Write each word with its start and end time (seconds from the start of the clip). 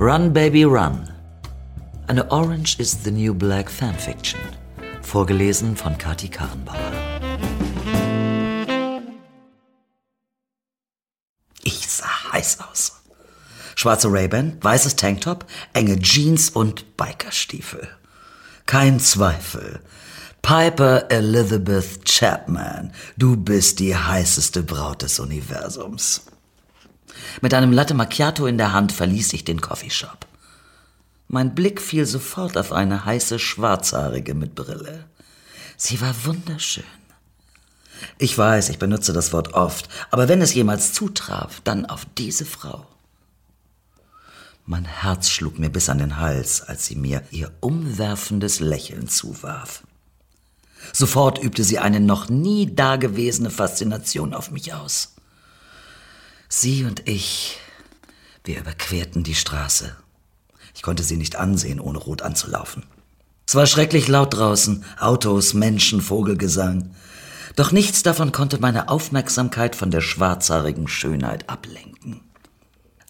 Run 0.00 0.32
Baby 0.32 0.62
Run. 0.62 1.12
Eine 2.06 2.30
Orange 2.30 2.78
is 2.78 3.02
the 3.02 3.10
New 3.10 3.34
Black 3.34 3.68
Fanfiction. 3.68 4.38
Vorgelesen 5.02 5.74
von 5.74 5.98
Kati 5.98 6.28
Karrenbauer. 6.28 6.92
Ich 11.64 11.88
sah 11.88 12.32
heiß 12.32 12.58
aus. 12.60 12.92
Schwarze 13.74 14.06
Ray-Ban, 14.08 14.58
weißes 14.60 14.94
Tanktop, 14.94 15.44
enge 15.72 15.98
Jeans 15.98 16.50
und 16.50 16.96
Bikerstiefel. 16.96 17.88
Kein 18.66 19.00
Zweifel. 19.00 19.80
Piper 20.42 21.10
Elizabeth 21.10 22.04
Chapman, 22.04 22.92
du 23.16 23.36
bist 23.36 23.80
die 23.80 23.96
heißeste 23.96 24.62
Braut 24.62 25.02
des 25.02 25.18
Universums. 25.18 26.22
Mit 27.40 27.54
einem 27.54 27.72
Latte 27.72 27.94
Macchiato 27.94 28.46
in 28.46 28.58
der 28.58 28.72
Hand 28.72 28.92
verließ 28.92 29.32
ich 29.32 29.44
den 29.44 29.60
Coffeeshop. 29.60 30.26
Mein 31.28 31.54
Blick 31.54 31.80
fiel 31.80 32.06
sofort 32.06 32.56
auf 32.56 32.72
eine 32.72 33.04
heiße 33.04 33.38
Schwarzhaarige 33.38 34.34
mit 34.34 34.54
Brille. 34.54 35.04
Sie 35.76 36.00
war 36.00 36.14
wunderschön. 36.24 36.84
Ich 38.16 38.36
weiß, 38.36 38.68
ich 38.70 38.78
benutze 38.78 39.12
das 39.12 39.32
Wort 39.32 39.54
oft, 39.54 39.88
aber 40.10 40.28
wenn 40.28 40.40
es 40.40 40.54
jemals 40.54 40.92
zutraf, 40.92 41.60
dann 41.64 41.86
auf 41.86 42.06
diese 42.16 42.44
Frau. 42.44 42.86
Mein 44.64 44.84
Herz 44.84 45.30
schlug 45.30 45.58
mir 45.58 45.70
bis 45.70 45.88
an 45.88 45.98
den 45.98 46.18
Hals, 46.18 46.62
als 46.62 46.86
sie 46.86 46.96
mir 46.96 47.22
ihr 47.30 47.50
umwerfendes 47.60 48.60
Lächeln 48.60 49.08
zuwarf. 49.08 49.82
Sofort 50.92 51.42
übte 51.42 51.64
sie 51.64 51.78
eine 51.78 52.00
noch 52.00 52.28
nie 52.28 52.74
dagewesene 52.74 53.50
Faszination 53.50 54.34
auf 54.34 54.50
mich 54.50 54.74
aus. 54.74 55.14
Sie 56.48 56.84
und 56.84 57.06
ich, 57.06 57.58
wir 58.44 58.58
überquerten 58.58 59.22
die 59.22 59.34
Straße. 59.34 59.94
Ich 60.74 60.82
konnte 60.82 61.02
sie 61.02 61.18
nicht 61.18 61.36
ansehen, 61.36 61.78
ohne 61.78 61.98
rot 61.98 62.22
anzulaufen. 62.22 62.84
Es 63.46 63.54
war 63.54 63.66
schrecklich 63.66 64.08
laut 64.08 64.34
draußen, 64.34 64.84
Autos, 64.98 65.52
Menschen, 65.52 66.00
Vogelgesang. 66.00 66.94
Doch 67.54 67.70
nichts 67.72 68.02
davon 68.02 68.32
konnte 68.32 68.60
meine 68.60 68.88
Aufmerksamkeit 68.88 69.76
von 69.76 69.90
der 69.90 70.00
schwarzhaarigen 70.00 70.88
Schönheit 70.88 71.50
ablenken. 71.50 72.20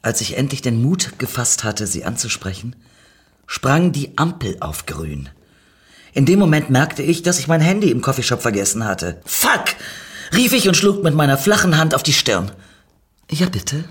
Als 0.03 0.21
ich 0.21 0.37
endlich 0.37 0.62
den 0.62 0.83
Mut 0.83 1.19
gefasst 1.19 1.62
hatte, 1.62 1.87
sie 1.87 2.05
anzusprechen, 2.05 2.75
sprang 3.47 3.93
die 3.93 4.17
Ampel 4.17 4.57
auf 4.61 4.87
grün. 4.87 5.29
In 6.12 6.27
dem 6.27 6.41
Moment 6.41 6.71
merkte 6.71 7.03
ich, 7.03 7.23
dass 7.23 7.39
ich 7.39 7.47
mein 7.47 7.61
Handy 7.61 7.91
im 7.91 8.01
Coffeeshop 8.01 8.43
vergessen 8.43 8.84
hatte. 8.84 9.21
Fuck! 9.25 9.77
rief 10.34 10.53
ich 10.53 10.67
und 10.67 10.77
schlug 10.77 11.05
mit 11.05 11.15
meiner 11.15 11.39
flachen 11.39 11.79
Hand 11.79 11.95
auf 11.95 12.03
die 12.03 12.12
Stirn. 12.12 12.51
Ja, 13.31 13.48
bitte? 13.48 13.84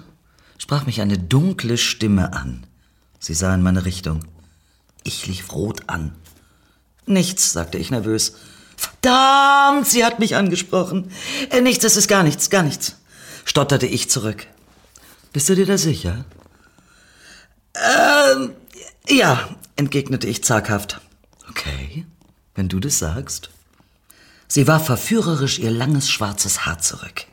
sprach 0.57 0.85
mich 0.85 1.01
eine 1.01 1.17
dunkle 1.17 1.77
Stimme 1.77 2.33
an. 2.33 2.65
Sie 3.19 3.33
sah 3.33 3.53
in 3.53 3.61
meine 3.61 3.85
Richtung. 3.85 4.25
Ich 5.03 5.27
lief 5.27 5.53
rot 5.53 5.83
an. 5.87 6.15
Nichts, 7.05 7.53
sagte 7.53 7.77
ich 7.77 7.91
nervös. 7.91 8.33
Verdammt, 8.75 9.87
sie 9.87 10.03
hat 10.03 10.19
mich 10.19 10.35
angesprochen. 10.35 11.11
Äh, 11.49 11.61
nichts, 11.61 11.83
es 11.83 11.95
ist 11.95 12.07
gar 12.07 12.23
nichts, 12.23 12.49
gar 12.49 12.63
nichts, 12.63 12.95
stotterte 13.45 13.85
ich 13.85 14.09
zurück. 14.09 14.45
Bist 15.33 15.49
du 15.49 15.55
dir 15.55 15.65
da 15.65 15.77
sicher? 15.77 16.25
Ähm, 17.75 18.53
ja, 19.07 19.49
entgegnete 19.75 20.27
ich 20.27 20.43
zaghaft. 20.43 20.99
Okay, 21.49 22.05
wenn 22.55 22.69
du 22.69 22.79
das 22.79 22.99
sagst. 22.99 23.49
Sie 24.47 24.67
warf 24.67 24.85
verführerisch 24.85 25.59
ihr 25.59 25.71
langes 25.71 26.09
schwarzes 26.09 26.65
Haar 26.65 26.79
zurück. 26.79 27.25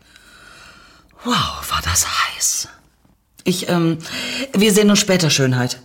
Wow, 1.25 1.71
war 1.71 1.81
das 1.83 2.07
heiß. 2.07 2.69
Ich, 3.45 3.69
ähm, 3.69 3.99
wir 4.53 4.73
sehen 4.73 4.91
uns 4.91 4.99
später, 4.99 5.31
Schönheit. 5.31 5.81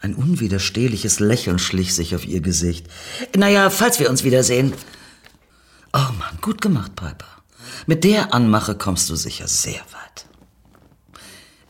Ein 0.00 0.14
unwiderstehliches 0.14 1.20
Lächeln 1.20 1.58
schlich 1.58 1.94
sich 1.94 2.14
auf 2.14 2.24
ihr 2.24 2.40
Gesicht. 2.40 2.86
Naja, 3.36 3.70
falls 3.70 3.98
wir 3.98 4.10
uns 4.10 4.24
wiedersehen. 4.24 4.72
Oh 5.92 6.12
Mann, 6.18 6.38
gut 6.40 6.60
gemacht, 6.60 6.94
Piper. 6.94 7.26
Mit 7.86 8.04
der 8.04 8.32
Anmache 8.32 8.74
kommst 8.76 9.10
du 9.10 9.16
sicher 9.16 9.48
sehr 9.48 9.80
weit. 9.80 10.26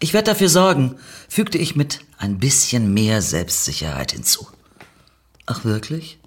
Ich 0.00 0.12
werde 0.12 0.30
dafür 0.30 0.48
sorgen, 0.48 0.96
fügte 1.28 1.58
ich 1.58 1.74
mit 1.74 2.00
ein 2.18 2.38
bisschen 2.38 2.92
mehr 2.92 3.22
Selbstsicherheit 3.22 4.12
hinzu. 4.12 4.46
Ach 5.46 5.64
wirklich? 5.64 6.18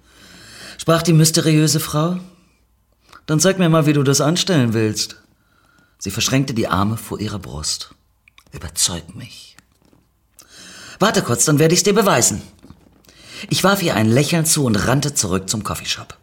sprach 0.78 1.02
die 1.02 1.12
mysteriöse 1.12 1.78
Frau. 1.78 2.18
Dann 3.26 3.38
zeig 3.38 3.58
mir 3.60 3.68
mal, 3.68 3.86
wie 3.86 3.92
du 3.92 4.02
das 4.02 4.20
anstellen 4.20 4.74
willst. 4.74 5.21
Sie 6.02 6.10
verschränkte 6.10 6.52
die 6.52 6.66
Arme 6.66 6.96
vor 6.96 7.20
ihrer 7.20 7.38
Brust. 7.38 7.94
Überzeug 8.50 9.14
mich. 9.14 9.56
Warte 10.98 11.22
kurz, 11.22 11.44
dann 11.44 11.60
werde 11.60 11.74
ich's 11.74 11.84
dir 11.84 11.94
beweisen. 11.94 12.42
Ich 13.50 13.62
warf 13.62 13.84
ihr 13.84 13.94
ein 13.94 14.08
Lächeln 14.08 14.44
zu 14.44 14.64
und 14.64 14.74
rannte 14.74 15.14
zurück 15.14 15.48
zum 15.48 15.62
Coffeeshop. 15.62 16.18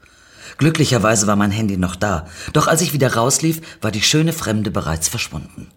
Glücklicherweise 0.58 1.28
war 1.28 1.38
mein 1.38 1.52
Handy 1.52 1.78
noch 1.78 1.96
da, 1.96 2.28
doch 2.52 2.68
als 2.68 2.82
ich 2.82 2.92
wieder 2.92 3.14
rauslief, 3.14 3.62
war 3.80 3.90
die 3.90 4.02
schöne 4.02 4.34
Fremde 4.34 4.70
bereits 4.70 5.08
verschwunden. 5.08 5.70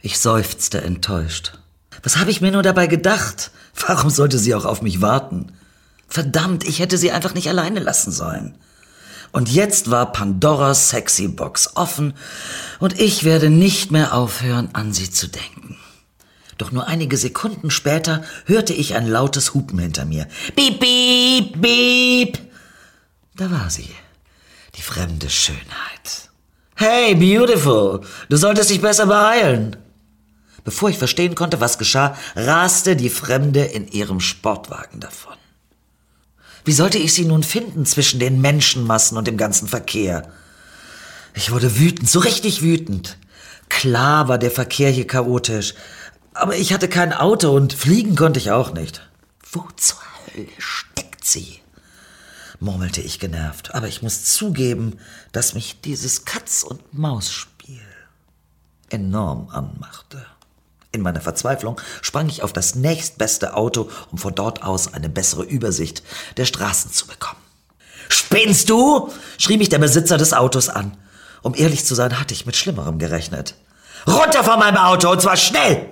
Ich 0.00 0.18
seufzte 0.18 0.80
enttäuscht. 0.80 1.58
Was 2.02 2.16
habe 2.16 2.30
ich 2.30 2.40
mir 2.40 2.52
nur 2.52 2.62
dabei 2.62 2.86
gedacht? 2.86 3.50
Warum 3.86 4.08
sollte 4.08 4.38
sie 4.38 4.54
auch 4.54 4.64
auf 4.64 4.80
mich 4.80 5.02
warten? 5.02 5.52
Verdammt, 6.08 6.64
ich 6.64 6.78
hätte 6.78 6.96
sie 6.96 7.12
einfach 7.12 7.34
nicht 7.34 7.50
alleine 7.50 7.80
lassen 7.80 8.12
sollen. 8.12 8.56
Und 9.34 9.48
jetzt 9.48 9.90
war 9.90 10.12
Pandoras 10.12 10.90
Sexy 10.90 11.26
Box 11.26 11.74
offen 11.74 12.14
und 12.78 13.00
ich 13.00 13.24
werde 13.24 13.50
nicht 13.50 13.90
mehr 13.90 14.14
aufhören, 14.14 14.68
an 14.74 14.92
sie 14.92 15.10
zu 15.10 15.26
denken. 15.26 15.76
Doch 16.56 16.70
nur 16.70 16.86
einige 16.86 17.16
Sekunden 17.16 17.72
später 17.72 18.22
hörte 18.46 18.72
ich 18.72 18.94
ein 18.94 19.08
lautes 19.08 19.52
Hupen 19.52 19.80
hinter 19.80 20.04
mir. 20.04 20.28
Piep, 20.54 20.78
piep, 20.78 21.60
piep. 21.60 22.38
Da 23.34 23.50
war 23.50 23.70
sie, 23.70 23.90
die 24.76 24.82
fremde 24.82 25.28
Schönheit. 25.28 26.30
Hey, 26.76 27.16
beautiful, 27.16 28.02
du 28.28 28.36
solltest 28.36 28.70
dich 28.70 28.80
besser 28.80 29.06
beeilen. 29.06 29.74
Bevor 30.62 30.90
ich 30.90 30.98
verstehen 30.98 31.34
konnte, 31.34 31.60
was 31.60 31.78
geschah, 31.78 32.16
raste 32.36 32.94
die 32.94 33.10
Fremde 33.10 33.64
in 33.64 33.88
ihrem 33.88 34.20
Sportwagen 34.20 35.00
davon. 35.00 35.34
Wie 36.64 36.72
sollte 36.72 36.98
ich 36.98 37.12
sie 37.12 37.24
nun 37.24 37.42
finden 37.42 37.84
zwischen 37.84 38.20
den 38.20 38.40
Menschenmassen 38.40 39.18
und 39.18 39.26
dem 39.26 39.36
ganzen 39.36 39.68
Verkehr? 39.68 40.30
Ich 41.34 41.50
wurde 41.50 41.78
wütend, 41.78 42.08
so 42.08 42.20
richtig 42.20 42.62
wütend. 42.62 43.18
Klar 43.68 44.28
war 44.28 44.38
der 44.38 44.50
Verkehr 44.50 44.90
hier 44.90 45.06
chaotisch, 45.06 45.74
aber 46.32 46.56
ich 46.56 46.72
hatte 46.72 46.88
kein 46.88 47.12
Auto 47.12 47.50
und 47.50 47.72
fliegen 47.72 48.16
konnte 48.16 48.38
ich 48.38 48.50
auch 48.50 48.72
nicht. 48.72 49.08
Wo 49.52 49.66
zur 49.76 49.98
Hölle 50.34 50.48
steckt 50.58 51.24
sie? 51.24 51.60
murmelte 52.60 53.00
ich 53.02 53.18
genervt, 53.18 53.74
aber 53.74 53.88
ich 53.88 54.00
muss 54.00 54.24
zugeben, 54.24 54.98
dass 55.32 55.54
mich 55.54 55.80
dieses 55.82 56.24
Katz- 56.24 56.62
und 56.62 56.94
Maus-Spiel 56.94 57.80
enorm 58.90 59.48
anmachte. 59.50 60.24
In 60.94 61.02
meiner 61.02 61.20
Verzweiflung 61.20 61.80
sprang 62.02 62.28
ich 62.28 62.44
auf 62.44 62.52
das 62.52 62.76
nächstbeste 62.76 63.56
Auto, 63.56 63.90
um 64.12 64.18
von 64.18 64.32
dort 64.32 64.62
aus 64.62 64.94
eine 64.94 65.08
bessere 65.08 65.42
Übersicht 65.42 66.04
der 66.36 66.44
Straßen 66.44 66.92
zu 66.92 67.08
bekommen. 67.08 67.40
Spinnst 68.08 68.70
du? 68.70 69.10
schrie 69.36 69.56
mich 69.56 69.68
der 69.68 69.80
Besitzer 69.80 70.18
des 70.18 70.32
Autos 70.32 70.68
an. 70.68 70.96
Um 71.42 71.52
ehrlich 71.56 71.84
zu 71.84 71.96
sein, 71.96 72.20
hatte 72.20 72.32
ich 72.32 72.46
mit 72.46 72.54
Schlimmerem 72.54 73.00
gerechnet. 73.00 73.56
Runter 74.06 74.44
von 74.44 74.60
meinem 74.60 74.76
Auto, 74.76 75.10
und 75.10 75.20
zwar 75.20 75.36
schnell! 75.36 75.84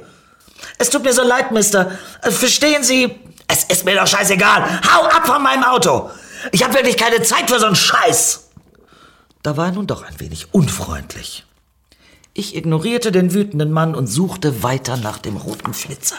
Es 0.78 0.88
tut 0.88 1.02
mir 1.02 1.12
so 1.12 1.24
leid, 1.24 1.50
Mister. 1.50 1.90
Äh, 2.22 2.30
verstehen 2.30 2.84
Sie? 2.84 3.18
Es 3.48 3.64
ist 3.64 3.84
mir 3.84 3.96
doch 3.96 4.06
scheißegal. 4.06 4.82
Hau 4.88 5.02
ab 5.02 5.26
von 5.26 5.42
meinem 5.42 5.64
Auto! 5.64 6.10
Ich 6.52 6.62
habe 6.62 6.74
wirklich 6.74 6.96
keine 6.96 7.22
Zeit 7.22 7.50
für 7.50 7.58
so 7.58 7.66
einen 7.66 7.74
Scheiß! 7.74 8.50
Da 9.42 9.56
war 9.56 9.66
er 9.66 9.72
nun 9.72 9.88
doch 9.88 10.04
ein 10.04 10.20
wenig 10.20 10.54
unfreundlich. 10.54 11.44
Ich 12.34 12.56
ignorierte 12.56 13.12
den 13.12 13.34
wütenden 13.34 13.72
Mann 13.72 13.94
und 13.94 14.06
suchte 14.06 14.62
weiter 14.62 14.96
nach 14.96 15.18
dem 15.18 15.36
roten 15.36 15.74
Flitzer. 15.74 16.16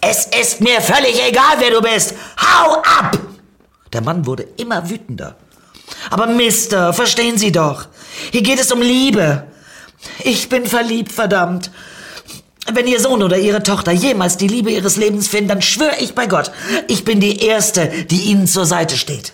Es 0.00 0.26
ist 0.26 0.60
mir 0.60 0.80
völlig 0.80 1.20
egal, 1.26 1.56
wer 1.58 1.70
du 1.70 1.80
bist. 1.80 2.14
Hau 2.38 2.74
ab! 2.82 3.18
Der 3.92 4.02
Mann 4.02 4.26
wurde 4.26 4.46
immer 4.58 4.90
wütender. 4.90 5.36
Aber 6.10 6.26
Mister, 6.26 6.92
verstehen 6.92 7.38
Sie 7.38 7.52
doch. 7.52 7.86
Hier 8.30 8.42
geht 8.42 8.60
es 8.60 8.70
um 8.70 8.82
Liebe. 8.82 9.44
Ich 10.24 10.48
bin 10.50 10.66
verliebt, 10.66 11.12
verdammt. 11.12 11.70
Wenn 12.70 12.86
Ihr 12.86 13.00
Sohn 13.00 13.22
oder 13.22 13.38
Ihre 13.38 13.62
Tochter 13.62 13.92
jemals 13.92 14.36
die 14.36 14.46
Liebe 14.46 14.70
Ihres 14.70 14.96
Lebens 14.96 15.26
finden, 15.26 15.48
dann 15.48 15.62
schwöre 15.62 15.96
ich 16.00 16.14
bei 16.14 16.26
Gott, 16.26 16.52
ich 16.86 17.04
bin 17.04 17.18
die 17.18 17.40
Erste, 17.40 17.88
die 17.88 18.24
Ihnen 18.24 18.46
zur 18.46 18.66
Seite 18.66 18.98
steht. 18.98 19.32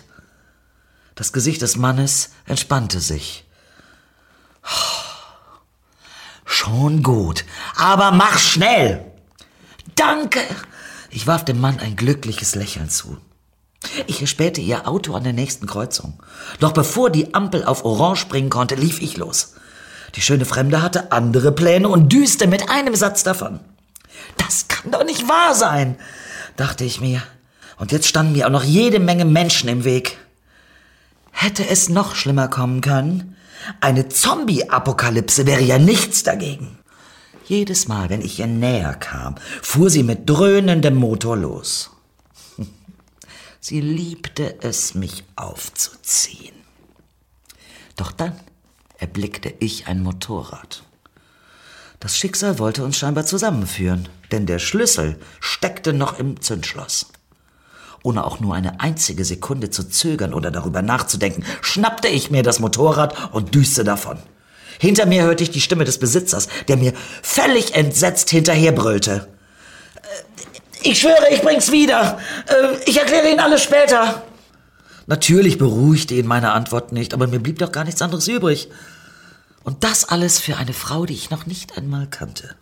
Das 1.17 1.33
Gesicht 1.33 1.63
des 1.63 1.77
Mannes 1.77 2.31
entspannte 2.47 3.01
sich. 3.01 3.45
Schon 6.55 7.03
gut, 7.03 7.45
aber 7.75 8.13
mach 8.13 8.39
schnell. 8.39 9.05
Danke. 9.97 10.39
Ich 11.11 11.27
warf 11.27 11.45
dem 11.45 11.61
Mann 11.61 11.81
ein 11.81 11.97
glückliches 11.97 12.55
Lächeln 12.55 12.89
zu. 12.89 13.19
Ich 14.07 14.21
erspähte 14.21 14.61
ihr 14.61 14.87
Auto 14.87 15.15
an 15.15 15.25
der 15.25 15.33
nächsten 15.33 15.67
Kreuzung. 15.67 16.23
Doch 16.61 16.71
bevor 16.71 17.11
die 17.11 17.35
Ampel 17.35 17.65
auf 17.65 17.85
Orange 17.85 18.21
springen 18.21 18.51
konnte, 18.51 18.77
lief 18.77 19.03
ich 19.03 19.17
los. 19.17 19.55
Die 20.15 20.23
schöne 20.23 20.45
Fremde 20.45 20.81
hatte 20.81 21.11
andere 21.11 21.51
Pläne 21.51 21.89
und 21.89 22.13
düste 22.13 22.47
mit 22.47 22.71
einem 22.71 22.95
Satz 22.95 23.25
davon. 23.25 23.59
Das 24.37 24.69
kann 24.69 24.93
doch 24.93 25.05
nicht 25.05 25.29
wahr 25.29 25.57
sein, 25.57 25.97
dachte 26.57 26.85
ich 26.85 27.01
mir. 27.01 27.21
Und 27.79 27.91
jetzt 27.91 28.07
standen 28.07 28.33
mir 28.33 28.47
auch 28.47 28.53
noch 28.53 28.63
jede 28.63 29.01
Menge 29.01 29.25
Menschen 29.25 29.69
im 29.69 29.83
Weg. 29.83 30.19
Hätte 31.45 31.69
es 31.69 31.91
noch 31.91 32.15
schlimmer 32.15 32.49
kommen 32.49 32.81
können? 32.81 33.37
Eine 33.83 34.09
Zombie-Apokalypse 34.09 35.45
wäre 35.45 35.61
ja 35.61 35.79
nichts 35.79 36.23
dagegen. 36.23 36.79
Jedes 37.45 37.87
Mal, 37.87 38.09
wenn 38.09 38.23
ich 38.23 38.39
ihr 38.39 38.47
näher 38.47 38.95
kam, 38.95 39.35
fuhr 39.61 39.91
sie 39.91 40.05
mit 40.05 40.21
dröhnendem 40.27 40.95
Motor 40.95 41.37
los. 41.37 41.91
Sie 43.61 43.83
liebte 43.83 44.63
es, 44.63 44.95
mich 44.95 45.25
aufzuziehen. 45.37 46.55
Doch 47.97 48.11
dann 48.11 48.41
erblickte 48.97 49.53
ich 49.59 49.87
ein 49.87 50.03
Motorrad. 50.03 50.83
Das 52.01 52.17
Schicksal 52.17 52.59
wollte 52.59 52.83
uns 52.85 52.97
scheinbar 52.97 53.27
zusammenführen, 53.27 54.09
denn 54.33 54.47
der 54.47 54.61
Schlüssel 54.61 55.21
steckte 55.41 55.93
noch 55.93 56.19
im 56.19 56.41
Zündschloss. 56.41 57.09
Ohne 58.05 58.25
auch 58.25 58.39
nur 58.39 58.55
eine 58.55 58.81
einzige 58.81 59.25
Sekunde 59.25 59.71
zu 59.71 59.89
zögern 59.89 60.35
oder 60.35 60.51
darüber 60.51 60.83
nachzudenken, 60.83 61.43
schnappte 61.63 62.07
ich 62.07 62.31
mir 62.31 62.43
das 62.43 62.61
Motorrad 62.61 63.33
und 63.33 63.55
düste 63.55 63.83
davon. 63.83 64.19
Hinter 64.79 65.07
mir 65.07 65.23
hörte 65.23 65.43
ich 65.43 65.51
die 65.51 65.63
Stimme 65.63 65.87
des 65.87 65.99
Besitzers, 65.99 66.49
der 66.69 66.77
mir 66.77 66.93
völlig 67.23 67.75
entsetzt 67.75 68.29
hinterherbrüllte. 68.29 69.27
Äh, 69.97 70.89
ich 70.91 71.01
schwöre, 71.01 71.31
ich 71.33 71.41
bring's 71.41 71.73
wieder. 71.73 72.19
Äh, 72.47 72.77
ich 72.85 72.99
erkläre 72.99 73.31
Ihnen 73.31 73.41
alles 73.41 73.63
später. 73.63 74.23
Natürlich 75.07 75.57
beruhigte 75.57 76.15
ihn 76.15 76.27
meine 76.27 76.53
Antwort 76.53 76.93
nicht, 76.93 77.15
aber 77.15 77.27
mir 77.27 77.39
blieb 77.39 77.59
doch 77.59 77.73
gar 77.73 77.85
nichts 77.85 78.03
anderes 78.03 78.29
übrig. 78.29 78.69
Und 79.63 79.83
das 79.83 80.05
alles 80.07 80.41
für 80.41 80.59
eine 80.59 80.75
Frau, 80.75 81.07
die 81.07 81.15
ich 81.15 81.31
noch 81.31 81.47
nicht 81.47 81.79
einmal 81.79 82.07
kannte. 82.07 82.55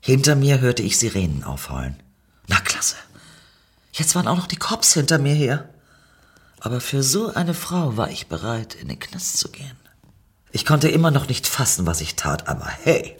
Hinter 0.00 0.34
mir 0.34 0.60
hörte 0.60 0.82
ich 0.82 0.98
Sirenen 0.98 1.42
aufheulen. 1.42 1.96
Na 2.48 2.56
klasse. 2.60 2.96
Jetzt 3.92 4.14
waren 4.14 4.28
auch 4.28 4.36
noch 4.36 4.46
die 4.46 4.56
Cops 4.56 4.94
hinter 4.94 5.18
mir 5.18 5.34
her. 5.34 5.68
Aber 6.60 6.80
für 6.80 7.02
so 7.02 7.32
eine 7.32 7.54
Frau 7.54 7.96
war 7.96 8.10
ich 8.10 8.28
bereit, 8.28 8.74
in 8.74 8.88
den 8.88 8.98
Knast 8.98 9.38
zu 9.38 9.50
gehen. 9.50 9.76
Ich 10.52 10.66
konnte 10.66 10.88
immer 10.88 11.10
noch 11.10 11.28
nicht 11.28 11.46
fassen, 11.46 11.86
was 11.86 12.00
ich 12.00 12.16
tat, 12.16 12.48
aber 12.48 12.66
hey, 12.66 13.16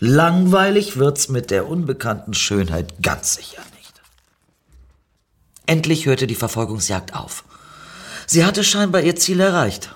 langweilig 0.00 0.96
wird's 0.96 1.28
mit 1.28 1.50
der 1.50 1.68
unbekannten 1.68 2.34
Schönheit 2.34 3.02
ganz 3.02 3.34
sicher 3.36 3.62
nicht. 3.76 4.02
Endlich 5.66 6.06
hörte 6.06 6.26
die 6.26 6.34
Verfolgungsjagd 6.34 7.14
auf. 7.14 7.44
Sie 8.26 8.44
hatte 8.44 8.64
scheinbar 8.64 9.02
ihr 9.02 9.16
Ziel 9.16 9.40
erreicht. 9.40 9.94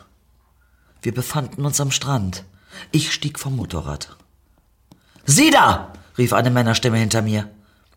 Wir 1.03 1.13
befanden 1.13 1.65
uns 1.65 1.81
am 1.81 1.91
Strand. 1.91 2.45
Ich 2.91 3.13
stieg 3.13 3.39
vom 3.39 3.57
Motorrad. 3.57 4.17
Sieh 5.27 5.51
da! 5.51 5.93
rief 6.17 6.33
eine 6.33 6.51
Männerstimme 6.51 6.97
hinter 6.97 7.23
mir. 7.23 7.49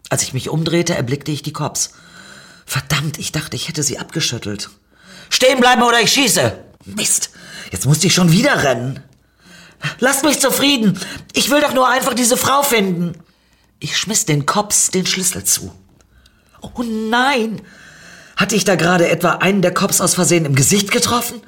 Als 0.10 0.24
ich 0.24 0.34
mich 0.34 0.50
umdrehte, 0.50 0.96
erblickte 0.96 1.32
ich 1.32 1.44
die 1.44 1.54
Cops. 1.54 1.94
Verdammt, 2.72 3.18
ich 3.18 3.34
dachte, 3.34 3.58
ich 3.58 3.68
hätte 3.68 3.84
sie 3.84 4.00
abgeschüttelt. 4.00 4.70
Stehen 5.30 5.60
bleiben 5.60 5.84
oder 5.84 6.00
ich 6.00 6.14
schieße! 6.14 6.58
Mist, 6.86 7.32
jetzt 7.70 7.86
musste 7.86 8.08
ich 8.08 8.14
schon 8.14 8.32
wieder 8.32 8.64
rennen. 8.64 9.04
Lasst 10.00 10.24
mich 10.24 10.40
zufrieden. 10.40 10.98
Ich 11.34 11.50
will 11.50 11.60
doch 11.60 11.74
nur 11.74 11.90
einfach 11.90 12.14
diese 12.14 12.38
Frau 12.38 12.64
finden. 12.64 13.22
Ich 13.82 13.98
schmiss 13.98 14.24
den 14.24 14.46
Cops 14.46 14.90
den 14.90 15.06
Schlüssel 15.06 15.44
zu. 15.44 15.78
Oh 16.62 16.82
nein! 16.82 17.62
Hatte 18.38 18.56
ich 18.56 18.64
da 18.64 18.78
gerade 18.78 19.10
etwa 19.10 19.32
einen 19.32 19.62
der 19.62 19.74
Cops 19.74 20.00
aus 20.00 20.16
Versehen 20.16 20.46
im 20.46 20.56
Gesicht 20.56 20.92
getroffen? 20.92 21.42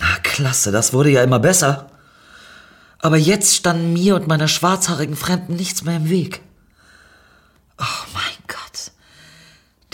Na 0.00 0.16
klasse, 0.24 0.72
das 0.72 0.92
wurde 0.92 1.10
ja 1.10 1.22
immer 1.22 1.38
besser. 1.38 1.92
Aber 2.98 3.18
jetzt 3.18 3.54
standen 3.54 3.92
mir 3.92 4.16
und 4.16 4.26
meiner 4.26 4.48
schwarzhaarigen 4.48 5.14
Fremden 5.14 5.54
nichts 5.54 5.84
mehr 5.84 5.98
im 5.98 6.10
Weg. 6.10 6.40
Oh 7.78 8.08
mein 8.12 8.33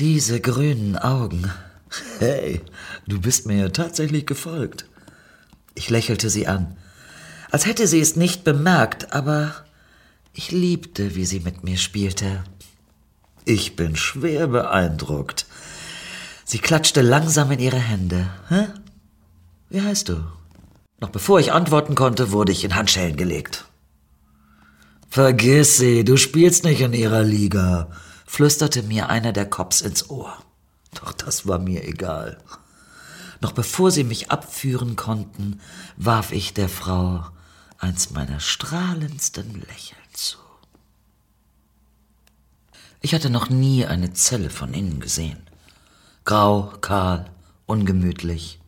diese 0.00 0.40
grünen 0.40 0.96
Augen. 0.96 1.52
Hey, 2.18 2.62
du 3.06 3.20
bist 3.20 3.46
mir 3.46 3.58
ja 3.58 3.68
tatsächlich 3.68 4.26
gefolgt. 4.26 4.86
Ich 5.74 5.90
lächelte 5.90 6.30
sie 6.30 6.46
an, 6.46 6.76
als 7.50 7.66
hätte 7.66 7.86
sie 7.86 8.00
es 8.00 8.16
nicht 8.16 8.42
bemerkt, 8.42 9.12
aber 9.12 9.54
ich 10.32 10.52
liebte, 10.52 11.14
wie 11.16 11.26
sie 11.26 11.40
mit 11.40 11.64
mir 11.64 11.76
spielte. 11.76 12.44
Ich 13.44 13.76
bin 13.76 13.94
schwer 13.94 14.46
beeindruckt. 14.46 15.46
Sie 16.44 16.58
klatschte 16.58 17.02
langsam 17.02 17.50
in 17.50 17.58
ihre 17.58 17.78
Hände. 17.78 18.30
Hä? 18.48 18.68
Wie 19.68 19.82
heißt 19.82 20.08
du? 20.08 20.24
Noch 20.98 21.10
bevor 21.10 21.40
ich 21.40 21.52
antworten 21.52 21.94
konnte, 21.94 22.32
wurde 22.32 22.52
ich 22.52 22.64
in 22.64 22.74
Handschellen 22.74 23.16
gelegt. 23.16 23.66
Vergiss 25.08 25.76
sie, 25.76 26.04
du 26.04 26.16
spielst 26.16 26.64
nicht 26.64 26.80
in 26.80 26.92
ihrer 26.92 27.22
Liga, 27.22 27.90
flüsterte 28.30 28.84
mir 28.84 29.08
einer 29.08 29.32
der 29.32 29.50
Cops 29.50 29.80
ins 29.80 30.08
Ohr. 30.08 30.32
Doch 30.94 31.12
das 31.12 31.48
war 31.48 31.58
mir 31.58 31.82
egal. 31.84 32.38
Noch 33.40 33.50
bevor 33.50 33.90
sie 33.90 34.04
mich 34.04 34.30
abführen 34.30 34.94
konnten, 34.94 35.60
warf 35.96 36.30
ich 36.30 36.54
der 36.54 36.68
Frau 36.68 37.26
eins 37.78 38.10
meiner 38.10 38.38
strahlendsten 38.38 39.60
Lächeln 39.60 39.98
zu. 40.12 40.38
Ich 43.00 43.14
hatte 43.14 43.30
noch 43.30 43.50
nie 43.50 43.84
eine 43.84 44.12
Zelle 44.12 44.50
von 44.50 44.74
innen 44.74 45.00
gesehen. 45.00 45.42
Grau, 46.24 46.72
kahl, 46.80 47.28
ungemütlich. 47.66 48.60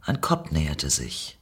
Ein 0.00 0.22
Kopf 0.22 0.50
näherte 0.50 0.88
sich. 0.88 1.38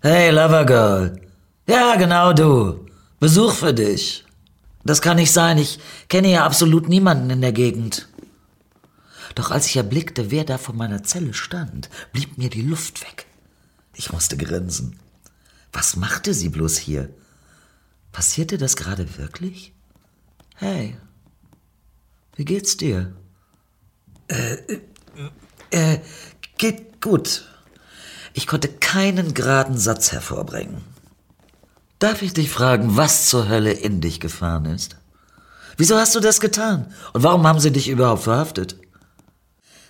Hey, 0.00 0.30
Lovergirl. 0.30 1.20
Ja, 1.66 1.96
genau 1.96 2.32
du. 2.32 2.86
Besuch 3.20 3.52
für 3.52 3.74
dich. 3.74 4.24
Das 4.88 5.02
kann 5.02 5.16
nicht 5.16 5.32
sein. 5.32 5.58
Ich 5.58 5.80
kenne 6.08 6.30
ja 6.30 6.46
absolut 6.46 6.88
niemanden 6.88 7.28
in 7.28 7.42
der 7.42 7.52
Gegend. 7.52 8.08
Doch 9.34 9.50
als 9.50 9.66
ich 9.66 9.76
erblickte, 9.76 10.30
wer 10.30 10.44
da 10.44 10.56
vor 10.56 10.74
meiner 10.74 11.02
Zelle 11.02 11.34
stand, 11.34 11.90
blieb 12.14 12.38
mir 12.38 12.48
die 12.48 12.62
Luft 12.62 13.02
weg. 13.02 13.26
Ich 13.94 14.14
musste 14.14 14.38
grinsen. 14.38 14.98
Was 15.74 15.96
machte 15.96 16.32
sie 16.32 16.48
bloß 16.48 16.78
hier? 16.78 17.10
Passierte 18.12 18.56
das 18.56 18.76
gerade 18.76 19.18
wirklich? 19.18 19.74
Hey, 20.54 20.96
wie 22.36 22.46
geht's 22.46 22.78
dir? 22.78 23.14
Äh, 24.28 24.54
äh, 24.54 25.92
äh 25.92 26.00
geht 26.56 27.02
gut. 27.02 27.46
Ich 28.32 28.46
konnte 28.46 28.68
keinen 28.68 29.34
geraden 29.34 29.76
Satz 29.76 30.12
hervorbringen. 30.12 30.82
Darf 31.98 32.22
ich 32.22 32.32
dich 32.32 32.50
fragen, 32.50 32.96
was 32.96 33.28
zur 33.28 33.48
Hölle 33.48 33.72
in 33.72 34.00
dich 34.00 34.20
gefahren 34.20 34.66
ist? 34.66 34.96
Wieso 35.76 35.96
hast 35.96 36.14
du 36.14 36.20
das 36.20 36.40
getan? 36.40 36.92
Und 37.12 37.22
warum 37.22 37.46
haben 37.46 37.60
sie 37.60 37.72
dich 37.72 37.88
überhaupt 37.88 38.22
verhaftet? 38.22 38.76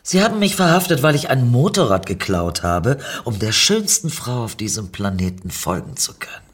Sie 0.02 0.22
haben 0.22 0.38
mich 0.38 0.56
verhaftet, 0.56 1.02
weil 1.02 1.14
ich 1.14 1.28
ein 1.28 1.50
Motorrad 1.50 2.06
geklaut 2.06 2.62
habe, 2.62 2.98
um 3.24 3.38
der 3.38 3.52
schönsten 3.52 4.08
Frau 4.08 4.44
auf 4.44 4.56
diesem 4.56 4.90
Planeten 4.90 5.50
folgen 5.50 5.96
zu 5.96 6.14
können. 6.14 6.46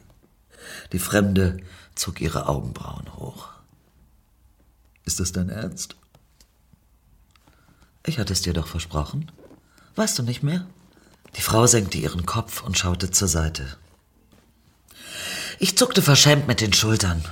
Die 0.91 0.99
Fremde 0.99 1.57
zog 1.95 2.19
ihre 2.19 2.47
Augenbrauen 2.49 3.15
hoch. 3.15 3.47
Ist 5.05 5.21
das 5.21 5.31
dein 5.31 5.49
Ernst? 5.49 5.95
Ich 8.05 8.19
hatte 8.19 8.33
es 8.33 8.41
dir 8.41 8.53
doch 8.53 8.67
versprochen. 8.67 9.31
Weißt 9.95 10.19
du 10.19 10.23
nicht 10.23 10.43
mehr? 10.43 10.65
Die 11.37 11.41
Frau 11.41 11.65
senkte 11.65 11.97
ihren 11.97 12.25
Kopf 12.25 12.61
und 12.61 12.77
schaute 12.77 13.09
zur 13.11 13.29
Seite. 13.29 13.77
Ich 15.59 15.77
zuckte 15.77 16.01
verschämt 16.01 16.47
mit 16.47 16.61
den 16.61 16.73
Schultern. 16.73 17.23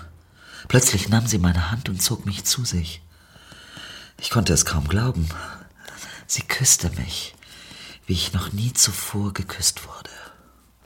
Plötzlich 0.67 1.09
nahm 1.09 1.27
sie 1.27 1.39
meine 1.39 1.71
Hand 1.71 1.89
und 1.89 2.01
zog 2.01 2.25
mich 2.25 2.45
zu 2.45 2.63
sich. 2.63 3.01
Ich 4.19 4.29
konnte 4.29 4.53
es 4.53 4.65
kaum 4.65 4.87
glauben. 4.87 5.27
Sie 6.27 6.43
küsste 6.43 6.89
mich, 6.91 7.35
wie 8.05 8.13
ich 8.13 8.33
noch 8.33 8.53
nie 8.53 8.71
zuvor 8.73 9.33
geküsst 9.33 9.85
wurde. 9.85 10.09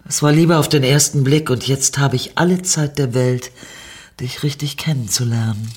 Es 0.08 0.24
war 0.24 0.32
Liebe 0.32 0.58
auf 0.58 0.70
den 0.70 0.84
ersten 0.84 1.24
Blick 1.24 1.50
und 1.50 1.68
jetzt 1.68 1.98
habe 1.98 2.16
ich 2.16 2.38
alle 2.38 2.62
Zeit 2.62 2.98
der 2.98 3.14
Welt, 3.14 3.52
dich 4.20 4.42
richtig 4.42 4.78
kennenzulernen. 4.78 5.72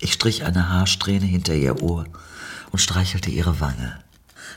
Ich 0.00 0.12
strich 0.12 0.44
eine 0.44 0.68
Haarsträhne 0.68 1.26
hinter 1.26 1.54
ihr 1.54 1.82
Ohr 1.82 2.06
und 2.72 2.78
streichelte 2.78 3.30
ihre 3.30 3.60
Wange. 3.60 3.98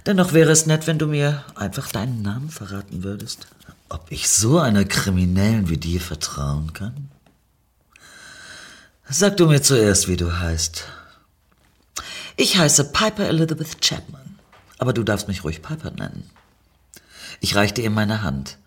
Dennoch 0.05 0.33
wäre 0.33 0.51
es 0.51 0.65
nett, 0.65 0.87
wenn 0.87 0.97
du 0.97 1.07
mir 1.07 1.43
einfach 1.55 1.91
deinen 1.91 2.21
Namen 2.21 2.49
verraten 2.49 3.03
würdest. 3.03 3.47
Ob 3.89 4.11
ich 4.11 4.29
so 4.29 4.59
einer 4.59 4.85
Kriminellen 4.85 5.67
wie 5.67 5.77
dir 5.77 5.99
vertrauen 5.99 6.73
kann? 6.73 7.09
Sag 9.09 9.37
du 9.37 9.47
mir 9.47 9.63
zuerst, 9.63 10.07
wie 10.07 10.15
du 10.15 10.39
heißt. 10.39 10.85
Ich 12.35 12.57
heiße 12.57 12.91
Piper 12.91 13.27
Elizabeth 13.27 13.81
Chapman, 13.81 14.37
aber 14.77 14.93
du 14.93 15.03
darfst 15.03 15.27
mich 15.27 15.43
ruhig 15.43 15.63
Piper 15.63 15.89
nennen. 15.89 16.29
Ich 17.39 17.55
reichte 17.55 17.81
ihr 17.81 17.89
meine 17.89 18.21
Hand. 18.21 18.59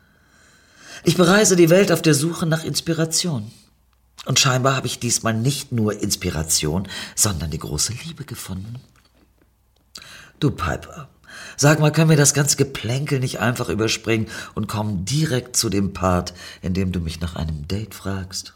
Ich 1.05 1.17
bereise 1.17 1.55
die 1.55 1.71
Welt 1.71 1.93
auf 1.93 2.03
der 2.03 2.15
Suche 2.15 2.47
nach 2.47 2.65
Inspiration. 2.65 3.53
Und 4.27 4.41
scheinbar 4.41 4.75
habe 4.75 4.89
ich 4.89 4.99
diesmal 4.99 5.35
nicht 5.35 5.71
nur 5.71 6.01
Inspiration, 6.01 6.89
sondern 7.15 7.51
die 7.51 7.59
große 7.59 7.93
Liebe 8.05 8.25
gefunden. 8.25 8.81
Du 10.41 10.51
Piper, 10.51 11.09
Sag 11.57 11.81
mal, 11.81 11.93
können 11.93 12.11
wir 12.11 12.17
das 12.17 12.35
ganze 12.35 12.57
Geplänkel 12.57 13.21
nicht 13.21 13.41
einfach 13.41 13.69
überspringen 13.69 14.29
und 14.55 14.69
kommen 14.69 15.05
direkt 15.05 15.57
zu 15.57 15.69
dem 15.69 15.93
Part, 15.93 16.35
in 16.61 16.75
dem 16.75 16.93
du 16.93 17.01
mich 17.01 17.21
nach 17.21 17.37
einem 17.37 17.69
Date 17.69 17.95
fragst? 17.95 18.55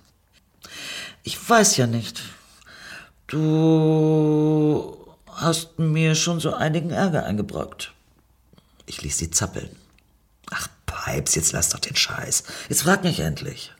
Ich 1.23 1.49
weiß 1.49 1.77
ja 1.77 1.87
nicht. 1.87 2.23
Du 3.27 4.97
hast 5.27 5.79
mir 5.79 6.15
schon 6.15 6.41
so 6.41 6.55
einigen 6.55 6.91
Ärger 6.91 7.25
eingebrockt. 7.25 7.93
Ich 8.87 9.03
ließ 9.03 9.19
sie 9.19 9.31
zappeln. 9.31 9.71
Ach, 10.51 10.69
Pipes, 10.87 11.35
jetzt 11.35 11.53
lass 11.53 11.71
doch 11.71 11.81
den 11.81 11.97
Scheiß. 11.97 12.45
Jetzt 12.69 12.83
frag 12.83 13.03
mich 13.05 13.21
endlich. 13.21 13.73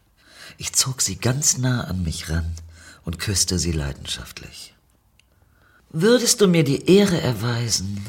Ich 0.59 0.73
zog 0.73 1.01
sie 1.01 1.17
ganz 1.17 1.59
nah 1.59 1.85
an 1.85 2.03
mich 2.03 2.29
ran 2.29 2.53
und 3.05 3.19
küsste 3.19 3.59
sie 3.59 3.73
leidenschaftlich. 3.73 4.75
Würdest 5.91 6.41
du 6.41 6.49
mir 6.49 6.65
die 6.65 6.91
Ehre 6.91 7.21
erweisen? 7.21 8.05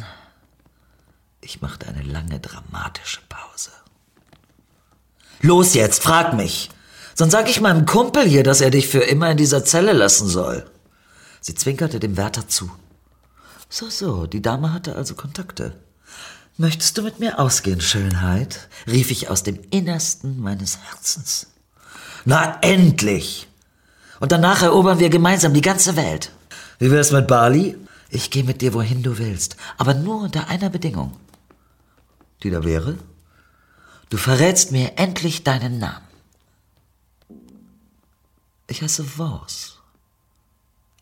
Ich 1.49 1.61
machte 1.61 1.87
eine 1.87 2.03
lange 2.03 2.41
dramatische 2.41 3.21
Pause. 3.29 3.69
Los 5.39 5.75
jetzt, 5.75 6.03
frag 6.03 6.33
mich. 6.33 6.69
Sonst 7.15 7.31
sag 7.31 7.49
ich 7.49 7.61
meinem 7.61 7.85
Kumpel 7.85 8.27
hier, 8.27 8.43
dass 8.43 8.59
er 8.59 8.69
dich 8.69 8.89
für 8.89 8.99
immer 8.99 9.31
in 9.31 9.37
dieser 9.37 9.63
Zelle 9.63 9.93
lassen 9.93 10.27
soll. 10.27 10.69
Sie 11.39 11.55
zwinkerte 11.55 12.01
dem 12.01 12.17
Wärter 12.17 12.49
zu. 12.49 12.69
So, 13.69 13.89
so, 13.89 14.27
die 14.27 14.41
Dame 14.41 14.73
hatte 14.73 14.97
also 14.97 15.15
Kontakte. 15.15 15.73
Möchtest 16.57 16.97
du 16.97 17.01
mit 17.01 17.21
mir 17.21 17.39
ausgehen, 17.39 17.79
Schönheit? 17.79 18.67
rief 18.85 19.09
ich 19.09 19.29
aus 19.29 19.43
dem 19.43 19.57
Innersten 19.69 20.41
meines 20.41 20.77
Herzens. 20.89 21.47
Na 22.25 22.57
endlich! 22.59 23.47
Und 24.19 24.33
danach 24.33 24.63
erobern 24.63 24.99
wir 24.99 25.09
gemeinsam 25.09 25.53
die 25.53 25.61
ganze 25.61 25.95
Welt. 25.95 26.29
Wie 26.77 26.91
wär's 26.91 27.13
mit 27.13 27.25
Bali? 27.25 27.77
Ich 28.09 28.31
gehe 28.31 28.43
mit 28.43 28.61
dir, 28.61 28.73
wohin 28.73 29.01
du 29.01 29.17
willst, 29.17 29.55
aber 29.77 29.93
nur 29.93 30.23
unter 30.23 30.49
einer 30.49 30.69
Bedingung. 30.69 31.13
Die 32.43 32.49
da 32.49 32.63
wäre? 32.63 32.97
Du 34.09 34.17
verrätst 34.17 34.71
mir 34.71 34.97
endlich 34.97 35.43
deinen 35.43 35.79
Namen. 35.79 36.07
Ich 38.67 38.81
heiße 38.81 39.03
Voss. 39.17 39.79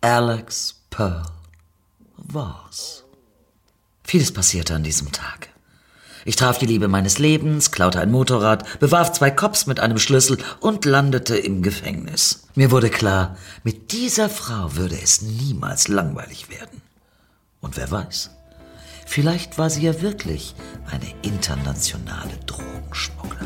Alex 0.02 0.82
Pearl 0.90 1.26
Voss. 2.18 3.04
Vieles 4.04 4.32
passierte 4.32 4.76
an 4.76 4.84
diesem 4.84 5.12
Tag. 5.12 5.50
Ich 6.28 6.36
traf 6.36 6.58
die 6.58 6.66
Liebe 6.66 6.88
meines 6.88 7.20
Lebens, 7.20 7.72
klaute 7.72 8.00
ein 8.00 8.12
Motorrad, 8.12 8.80
bewarf 8.80 9.12
zwei 9.12 9.30
Cops 9.30 9.68
mit 9.68 9.80
einem 9.80 10.00
Schlüssel 10.00 10.40
und 10.60 10.86
landete 10.86 11.38
im 11.38 11.62
Gefängnis. 11.62 12.48
Mir 12.56 12.72
wurde 12.72 12.90
klar, 12.90 13.38
mit 13.64 13.92
dieser 13.92 14.30
Frau 14.30 14.76
würde 14.76 15.00
es 15.00 15.22
niemals 15.22 15.88
langweilig 15.88 16.50
werden. 16.50 16.82
Und 17.62 17.78
wer 17.78 17.92
weiß, 17.92 18.32
vielleicht 19.06 19.58
war 19.58 19.70
sie 19.70 19.84
ja 19.84 20.02
wirklich 20.02 20.56
eine 20.92 21.06
internationale 21.22 22.38
Drogenschmugglerin. 22.46 23.46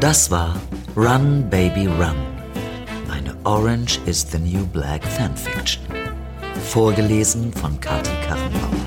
Das 0.00 0.30
war 0.30 0.54
Run 0.96 1.50
Baby 1.50 1.86
Run 1.86 2.36
Orange 3.46 4.00
is 4.06 4.24
the 4.24 4.40
New 4.40 4.66
Black 4.66 5.04
Fanfiction. 5.04 5.80
Vorgelesen 6.64 7.52
von 7.52 7.78
Kati 7.78 8.10
Karrenbauer. 8.26 8.85